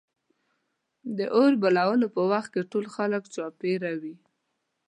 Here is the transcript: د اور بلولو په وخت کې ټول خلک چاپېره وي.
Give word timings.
د 1.17 1.19
اور 1.37 1.51
بلولو 1.61 2.07
په 2.15 2.21
وخت 2.31 2.49
کې 2.53 2.61
ټول 2.71 2.85
خلک 2.95 3.23
چاپېره 3.35 3.91
وي. 4.01 4.15